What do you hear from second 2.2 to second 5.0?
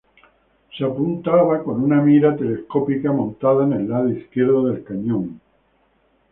telescópica, montada en el lado izquierdo del